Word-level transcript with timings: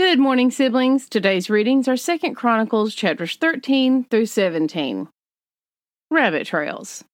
Good 0.00 0.18
morning, 0.18 0.50
siblings. 0.50 1.10
Today's 1.10 1.50
readings 1.50 1.86
are 1.86 1.94
Second 1.94 2.34
Chronicles 2.34 2.94
chapters 2.94 3.36
13 3.36 4.04
through 4.04 4.24
17. 4.24 5.08
Rabbit 6.10 6.46
Trails. 6.46 7.04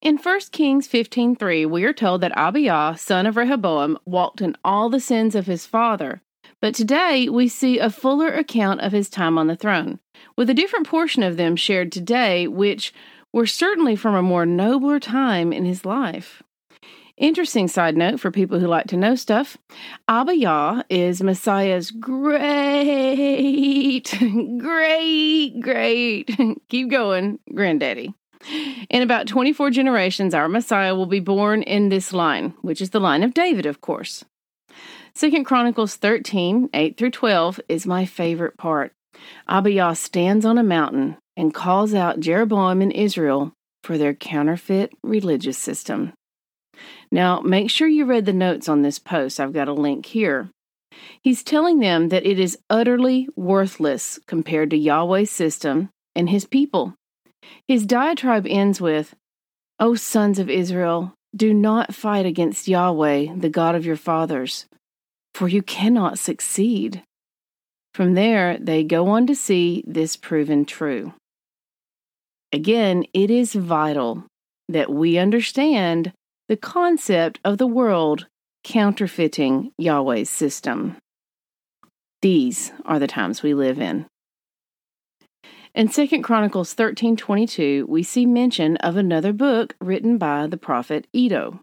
In 0.00 0.16
1 0.16 0.52
Kings 0.52 0.86
15:3, 0.86 1.66
we 1.66 1.82
are 1.82 1.92
told 1.92 2.20
that 2.20 2.30
Abijah, 2.36 2.94
son 2.96 3.26
of 3.26 3.36
Rehoboam, 3.36 3.98
walked 4.06 4.40
in 4.40 4.54
all 4.64 4.88
the 4.88 5.00
sins 5.00 5.34
of 5.34 5.46
his 5.46 5.66
father. 5.66 6.22
But 6.62 6.72
today 6.72 7.28
we 7.28 7.48
see 7.48 7.80
a 7.80 7.90
fuller 7.90 8.28
account 8.28 8.80
of 8.80 8.92
his 8.92 9.10
time 9.10 9.36
on 9.36 9.48
the 9.48 9.56
throne, 9.56 9.98
with 10.36 10.48
a 10.48 10.54
different 10.54 10.86
portion 10.86 11.24
of 11.24 11.36
them 11.36 11.56
shared 11.56 11.90
today, 11.90 12.46
which 12.46 12.94
were 13.32 13.44
certainly 13.44 13.96
from 13.96 14.14
a 14.14 14.22
more 14.22 14.46
nobler 14.46 15.00
time 15.00 15.52
in 15.52 15.64
his 15.64 15.84
life. 15.84 16.44
Interesting 17.16 17.66
side 17.66 17.96
note 17.96 18.20
for 18.20 18.30
people 18.30 18.60
who 18.60 18.68
like 18.68 18.86
to 18.88 18.96
know 18.96 19.16
stuff 19.16 19.58
Abijah 20.06 20.84
is 20.88 21.20
Messiah's 21.20 21.90
great, 21.90 22.42
great, 24.58 25.60
great, 25.60 26.38
keep 26.68 26.90
going, 26.90 27.40
granddaddy. 27.52 28.14
In 28.88 29.02
about 29.02 29.26
24 29.26 29.70
generations, 29.70 30.32
our 30.32 30.48
Messiah 30.48 30.94
will 30.94 31.06
be 31.06 31.18
born 31.18 31.62
in 31.62 31.88
this 31.88 32.12
line, 32.12 32.54
which 32.62 32.80
is 32.80 32.90
the 32.90 33.00
line 33.00 33.24
of 33.24 33.34
David, 33.34 33.66
of 33.66 33.80
course. 33.80 34.24
Second 35.12 35.44
Chronicles 35.44 35.96
13, 35.96 36.70
8 36.72 36.96
through 36.96 37.10
12 37.10 37.60
is 37.68 37.84
my 37.84 38.06
favorite 38.06 38.56
part. 38.56 38.92
Abijah 39.48 39.96
stands 39.96 40.44
on 40.44 40.58
a 40.58 40.62
mountain 40.62 41.16
and 41.36 41.52
calls 41.52 41.94
out 41.94 42.20
Jeroboam 42.20 42.80
and 42.80 42.92
Israel 42.92 43.52
for 43.82 43.98
their 43.98 44.14
counterfeit 44.14 44.92
religious 45.02 45.58
system. 45.58 46.12
Now, 47.10 47.40
make 47.40 47.70
sure 47.70 47.88
you 47.88 48.04
read 48.04 48.26
the 48.26 48.32
notes 48.32 48.68
on 48.68 48.82
this 48.82 48.98
post. 48.98 49.40
I've 49.40 49.52
got 49.52 49.68
a 49.68 49.72
link 49.72 50.06
here. 50.06 50.50
He's 51.22 51.42
telling 51.42 51.78
them 51.78 52.08
that 52.08 52.26
it 52.26 52.38
is 52.38 52.58
utterly 52.68 53.28
worthless 53.36 54.18
compared 54.26 54.70
to 54.70 54.76
Yahweh's 54.76 55.30
system 55.30 55.90
and 56.14 56.28
his 56.28 56.44
people. 56.44 56.94
His 57.66 57.86
diatribe 57.86 58.46
ends 58.48 58.80
with, 58.80 59.14
O 59.78 59.94
sons 59.94 60.38
of 60.38 60.50
Israel, 60.50 61.14
do 61.36 61.54
not 61.54 61.94
fight 61.94 62.26
against 62.26 62.68
Yahweh, 62.68 63.34
the 63.36 63.48
God 63.50 63.74
of 63.74 63.86
your 63.86 63.96
fathers, 63.96 64.66
for 65.34 65.48
you 65.48 65.62
cannot 65.62 66.18
succeed. 66.18 67.02
From 67.94 68.14
there, 68.14 68.58
they 68.58 68.84
go 68.84 69.08
on 69.08 69.26
to 69.26 69.34
see 69.34 69.84
this 69.86 70.16
proven 70.16 70.64
true. 70.64 71.14
Again, 72.52 73.04
it 73.12 73.30
is 73.30 73.54
vital 73.54 74.24
that 74.68 74.90
we 74.90 75.18
understand 75.18 76.12
the 76.48 76.56
concept 76.56 77.38
of 77.44 77.58
the 77.58 77.66
world 77.66 78.26
counterfeiting 78.64 79.70
Yahweh's 79.78 80.30
system. 80.30 80.96
These 82.22 82.72
are 82.84 82.98
the 82.98 83.06
times 83.06 83.42
we 83.42 83.54
live 83.54 83.78
in. 83.78 84.06
In 85.74 85.88
2 85.88 86.22
Chronicles 86.22 86.74
13:22, 86.74 87.86
we 87.86 88.02
see 88.02 88.26
mention 88.26 88.76
of 88.78 88.96
another 88.96 89.32
book 89.32 89.76
written 89.80 90.18
by 90.18 90.46
the 90.46 90.56
prophet 90.56 91.06
Iddo. 91.12 91.60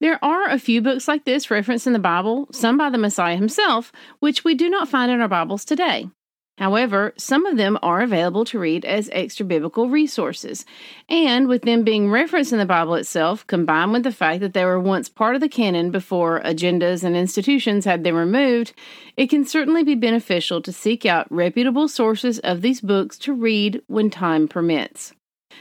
There 0.00 0.22
are 0.22 0.48
a 0.48 0.58
few 0.58 0.82
books 0.82 1.06
like 1.06 1.24
this 1.24 1.50
referenced 1.50 1.86
in 1.86 1.92
the 1.92 2.00
Bible, 2.00 2.48
some 2.50 2.76
by 2.76 2.90
the 2.90 2.98
Messiah 2.98 3.36
himself, 3.36 3.92
which 4.18 4.42
we 4.42 4.54
do 4.54 4.68
not 4.68 4.88
find 4.88 5.12
in 5.12 5.20
our 5.20 5.28
Bibles 5.28 5.64
today. 5.64 6.10
However, 6.58 7.14
some 7.16 7.46
of 7.46 7.56
them 7.56 7.78
are 7.82 8.02
available 8.02 8.44
to 8.44 8.58
read 8.58 8.84
as 8.84 9.08
extra 9.12 9.44
biblical 9.44 9.88
resources. 9.88 10.66
And 11.08 11.48
with 11.48 11.62
them 11.62 11.82
being 11.82 12.10
referenced 12.10 12.52
in 12.52 12.58
the 12.58 12.66
Bible 12.66 12.94
itself, 12.94 13.46
combined 13.46 13.92
with 13.92 14.02
the 14.02 14.12
fact 14.12 14.40
that 14.40 14.52
they 14.52 14.64
were 14.64 14.78
once 14.78 15.08
part 15.08 15.34
of 15.34 15.40
the 15.40 15.48
canon 15.48 15.90
before 15.90 16.42
agendas 16.42 17.04
and 17.04 17.16
institutions 17.16 17.86
had 17.86 18.04
them 18.04 18.16
removed, 18.16 18.74
it 19.16 19.28
can 19.28 19.46
certainly 19.46 19.82
be 19.82 19.94
beneficial 19.94 20.60
to 20.62 20.72
seek 20.72 21.06
out 21.06 21.26
reputable 21.30 21.88
sources 21.88 22.38
of 22.40 22.60
these 22.60 22.80
books 22.82 23.16
to 23.18 23.32
read 23.32 23.82
when 23.86 24.10
time 24.10 24.46
permits. 24.46 25.14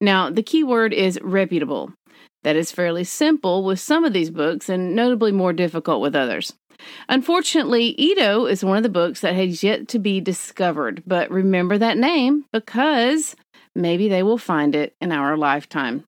Now, 0.00 0.28
the 0.28 0.42
key 0.42 0.64
word 0.64 0.92
is 0.92 1.18
reputable. 1.22 1.92
That 2.42 2.56
is 2.56 2.70
fairly 2.70 3.04
simple 3.04 3.64
with 3.64 3.80
some 3.80 4.04
of 4.04 4.12
these 4.12 4.30
books 4.30 4.68
and 4.68 4.94
notably 4.94 5.32
more 5.32 5.54
difficult 5.54 6.02
with 6.02 6.14
others. 6.14 6.52
Unfortunately, 7.08 7.94
Iddo 7.98 8.46
is 8.46 8.64
one 8.64 8.76
of 8.76 8.82
the 8.82 8.88
books 8.88 9.20
that 9.20 9.34
has 9.34 9.62
yet 9.62 9.88
to 9.88 9.98
be 9.98 10.20
discovered, 10.20 11.02
but 11.06 11.30
remember 11.30 11.78
that 11.78 11.98
name 11.98 12.44
because 12.52 13.36
maybe 13.74 14.08
they 14.08 14.22
will 14.22 14.38
find 14.38 14.74
it 14.74 14.94
in 15.00 15.12
our 15.12 15.36
lifetime. 15.36 16.04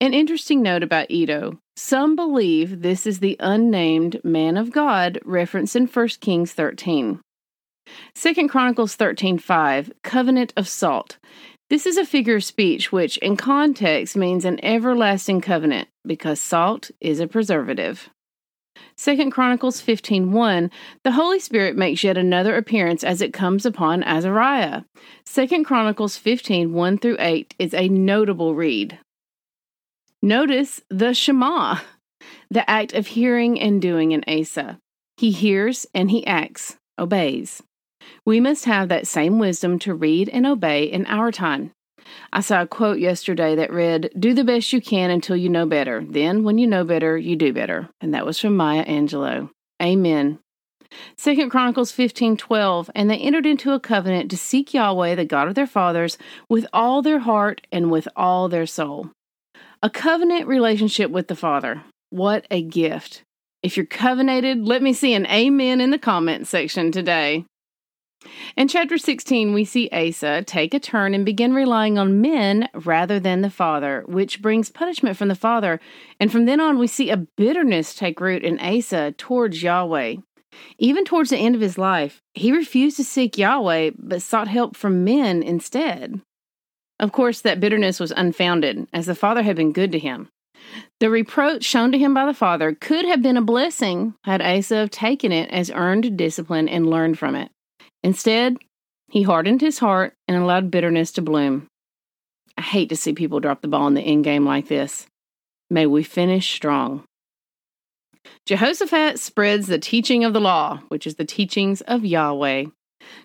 An 0.00 0.12
interesting 0.12 0.62
note 0.62 0.82
about 0.82 1.10
Iddo 1.10 1.58
some 1.76 2.14
believe 2.14 2.82
this 2.82 3.04
is 3.04 3.18
the 3.18 3.36
unnamed 3.40 4.20
man 4.22 4.56
of 4.56 4.70
God 4.70 5.18
referenced 5.24 5.74
in 5.74 5.86
1 5.86 6.08
Kings 6.20 6.52
13. 6.52 7.20
2 8.14 8.48
Chronicles 8.48 8.96
13:5 8.96 9.90
Covenant 10.02 10.52
of 10.56 10.68
Salt. 10.68 11.18
This 11.70 11.84
is 11.84 11.96
a 11.96 12.06
figure 12.06 12.36
of 12.36 12.44
speech 12.44 12.92
which 12.92 13.16
in 13.18 13.36
context 13.36 14.16
means 14.16 14.44
an 14.44 14.64
everlasting 14.64 15.40
covenant 15.40 15.88
because 16.06 16.40
salt 16.40 16.92
is 17.00 17.18
a 17.18 17.26
preservative. 17.26 18.08
Second 18.96 19.30
Chronicles 19.30 19.80
15:1, 19.80 20.70
the 21.02 21.12
Holy 21.12 21.38
Spirit 21.38 21.76
makes 21.76 22.04
yet 22.04 22.16
another 22.16 22.56
appearance 22.56 23.02
as 23.02 23.20
it 23.20 23.32
comes 23.32 23.66
upon 23.66 24.02
Azariah. 24.02 24.82
Second 25.24 25.64
Chronicles 25.64 26.16
15:1 26.16 26.98
through 26.98 27.16
8 27.18 27.54
is 27.58 27.74
a 27.74 27.88
notable 27.88 28.54
read. 28.54 28.98
Notice 30.22 30.80
the 30.88 31.12
Shema, 31.12 31.80
the 32.50 32.68
act 32.70 32.94
of 32.94 33.08
hearing 33.08 33.60
and 33.60 33.82
doing 33.82 34.12
in 34.12 34.24
Asa. 34.26 34.78
He 35.16 35.30
hears 35.30 35.86
and 35.92 36.10
he 36.10 36.26
acts, 36.26 36.76
obeys. 36.98 37.62
We 38.24 38.40
must 38.40 38.64
have 38.64 38.88
that 38.88 39.06
same 39.06 39.38
wisdom 39.38 39.78
to 39.80 39.94
read 39.94 40.28
and 40.28 40.46
obey 40.46 40.84
in 40.84 41.06
our 41.06 41.30
time. 41.30 41.72
I 42.32 42.40
saw 42.40 42.62
a 42.62 42.66
quote 42.66 42.98
yesterday 42.98 43.54
that 43.56 43.72
read, 43.72 44.10
Do 44.18 44.34
the 44.34 44.44
best 44.44 44.72
you 44.72 44.80
can 44.80 45.10
until 45.10 45.36
you 45.36 45.48
know 45.48 45.66
better. 45.66 46.04
Then, 46.06 46.44
when 46.44 46.58
you 46.58 46.66
know 46.66 46.84
better, 46.84 47.16
you 47.16 47.36
do 47.36 47.52
better. 47.52 47.88
And 48.00 48.14
that 48.14 48.26
was 48.26 48.38
from 48.38 48.56
Maya 48.56 48.84
Angelou. 48.84 49.50
Amen. 49.82 50.38
Second 51.16 51.50
Chronicles 51.50 51.92
15 51.92 52.36
12, 52.36 52.90
and 52.94 53.10
they 53.10 53.18
entered 53.18 53.46
into 53.46 53.72
a 53.72 53.80
covenant 53.80 54.30
to 54.30 54.36
seek 54.36 54.74
Yahweh, 54.74 55.14
the 55.14 55.24
God 55.24 55.48
of 55.48 55.54
their 55.54 55.66
fathers, 55.66 56.18
with 56.48 56.66
all 56.72 57.02
their 57.02 57.20
heart 57.20 57.66
and 57.72 57.90
with 57.90 58.06
all 58.16 58.48
their 58.48 58.66
soul. 58.66 59.10
A 59.82 59.90
covenant 59.90 60.46
relationship 60.46 61.10
with 61.10 61.28
the 61.28 61.36
Father. 61.36 61.82
What 62.10 62.46
a 62.50 62.62
gift. 62.62 63.22
If 63.62 63.76
you're 63.76 63.86
covenanted, 63.86 64.66
let 64.66 64.82
me 64.82 64.92
see 64.92 65.14
an 65.14 65.26
amen 65.26 65.80
in 65.80 65.90
the 65.90 65.98
comment 65.98 66.46
section 66.46 66.92
today. 66.92 67.44
In 68.56 68.68
chapter 68.68 68.98
16, 68.98 69.52
we 69.52 69.64
see 69.64 69.88
Asa 69.92 70.42
take 70.42 70.74
a 70.74 70.80
turn 70.80 71.14
and 71.14 71.24
begin 71.24 71.54
relying 71.54 71.98
on 71.98 72.20
men 72.20 72.68
rather 72.74 73.20
than 73.20 73.40
the 73.40 73.50
father, 73.50 74.04
which 74.06 74.40
brings 74.40 74.70
punishment 74.70 75.16
from 75.16 75.28
the 75.28 75.34
father. 75.34 75.80
And 76.18 76.30
from 76.30 76.46
then 76.46 76.60
on, 76.60 76.78
we 76.78 76.86
see 76.86 77.10
a 77.10 77.16
bitterness 77.16 77.94
take 77.94 78.20
root 78.20 78.42
in 78.42 78.58
Asa 78.58 79.12
towards 79.12 79.62
Yahweh. 79.62 80.16
Even 80.78 81.04
towards 81.04 81.30
the 81.30 81.38
end 81.38 81.54
of 81.54 81.60
his 81.60 81.78
life, 81.78 82.22
he 82.34 82.52
refused 82.52 82.96
to 82.96 83.04
seek 83.04 83.36
Yahweh, 83.36 83.90
but 83.98 84.22
sought 84.22 84.48
help 84.48 84.76
from 84.76 85.04
men 85.04 85.42
instead. 85.42 86.20
Of 87.00 87.12
course, 87.12 87.40
that 87.40 87.60
bitterness 87.60 87.98
was 87.98 88.12
unfounded, 88.12 88.86
as 88.92 89.06
the 89.06 89.16
father 89.16 89.42
had 89.42 89.56
been 89.56 89.72
good 89.72 89.90
to 89.92 89.98
him. 89.98 90.28
The 91.00 91.10
reproach 91.10 91.64
shown 91.64 91.92
to 91.92 91.98
him 91.98 92.14
by 92.14 92.24
the 92.24 92.34
father 92.34 92.74
could 92.74 93.04
have 93.04 93.20
been 93.20 93.36
a 93.36 93.42
blessing 93.42 94.14
had 94.24 94.40
Asa 94.40 94.88
taken 94.88 95.32
it 95.32 95.50
as 95.50 95.70
earned 95.70 96.16
discipline 96.16 96.68
and 96.68 96.88
learned 96.88 97.18
from 97.18 97.34
it. 97.34 97.50
Instead, 98.04 98.58
he 99.08 99.22
hardened 99.22 99.62
his 99.62 99.78
heart 99.78 100.12
and 100.28 100.36
allowed 100.36 100.70
bitterness 100.70 101.10
to 101.12 101.22
bloom. 101.22 101.66
I 102.58 102.62
hate 102.62 102.90
to 102.90 102.96
see 102.96 103.14
people 103.14 103.40
drop 103.40 103.62
the 103.62 103.68
ball 103.68 103.86
in 103.86 103.94
the 103.94 104.02
end 104.02 104.24
game 104.24 104.44
like 104.44 104.68
this. 104.68 105.06
May 105.70 105.86
we 105.86 106.02
finish 106.02 106.54
strong. 106.54 107.04
Jehoshaphat 108.46 109.18
spreads 109.18 109.66
the 109.66 109.78
teaching 109.78 110.22
of 110.22 110.34
the 110.34 110.40
law, 110.40 110.82
which 110.88 111.06
is 111.06 111.16
the 111.16 111.24
teachings 111.24 111.80
of 111.80 112.04
Yahweh. 112.04 112.66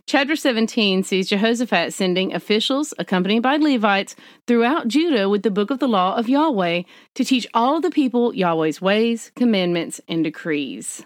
Chapter 0.08 0.36
17 0.36 1.04
sees 1.04 1.30
Jehoshaphat 1.30 1.94
sending 1.94 2.34
officials, 2.34 2.94
accompanied 2.98 3.42
by 3.42 3.58
Levites, 3.58 4.16
throughout 4.48 4.88
Judah 4.88 5.30
with 5.30 5.44
the 5.44 5.52
book 5.52 5.72
of 5.72 5.80
the 5.80 5.88
law 5.88 6.16
of 6.16 6.30
Yahweh 6.30 6.84
to 7.16 7.26
teach 7.26 7.48
all 7.54 7.81
the 7.81 7.92
people 7.92 8.34
Yahweh's 8.34 8.81
ways, 8.81 9.31
commandments, 9.36 10.00
and 10.08 10.24
decrees. 10.24 11.06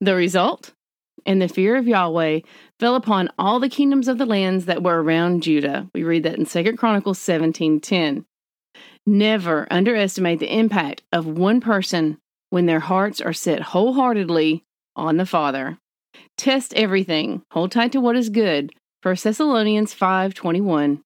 The 0.00 0.14
result? 0.14 0.72
And 1.26 1.42
the 1.42 1.48
fear 1.48 1.76
of 1.76 1.86
Yahweh 1.86 2.40
fell 2.78 2.94
upon 2.94 3.28
all 3.38 3.60
the 3.60 3.68
kingdoms 3.68 4.08
of 4.08 4.18
the 4.18 4.26
lands 4.26 4.64
that 4.64 4.82
were 4.82 5.02
around 5.02 5.42
Judah. 5.42 5.88
We 5.94 6.04
read 6.04 6.22
that 6.22 6.38
in 6.38 6.46
2 6.46 6.78
Chronicles 6.78 7.18
17:10. 7.18 8.24
Never 9.04 9.66
underestimate 9.70 10.40
the 10.40 10.56
impact 10.56 11.02
of 11.12 11.26
one 11.26 11.60
person 11.60 12.18
when 12.50 12.66
their 12.66 12.80
hearts 12.80 13.20
are 13.20 13.32
set 13.32 13.60
wholeheartedly 13.60 14.64
on 14.94 15.16
the 15.16 15.26
Father. 15.26 15.78
Test 16.36 16.72
everything. 16.74 17.42
Hold 17.50 17.72
tight 17.72 17.92
to 17.92 18.00
what 18.00 18.16
is 18.16 18.30
good. 18.30 18.72
1 19.02 19.22
Thessalonians 19.22 19.94
5:21. 19.94 21.02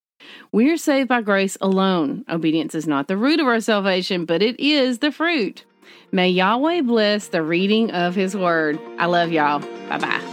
We 0.52 0.70
are 0.70 0.76
saved 0.76 1.08
by 1.08 1.22
grace 1.22 1.56
alone. 1.60 2.24
Obedience 2.28 2.74
is 2.74 2.86
not 2.86 3.08
the 3.08 3.16
root 3.16 3.40
of 3.40 3.46
our 3.46 3.60
salvation, 3.60 4.24
but 4.24 4.42
it 4.42 4.58
is 4.60 4.98
the 4.98 5.12
fruit. 5.12 5.64
May 6.12 6.30
Yahweh 6.30 6.82
bless 6.82 7.28
the 7.28 7.42
reading 7.42 7.90
of 7.92 8.14
his 8.14 8.36
word. 8.36 8.78
I 8.98 9.06
love 9.06 9.30
y'all. 9.30 9.60
Bye 9.88 9.98
bye. 9.98 10.29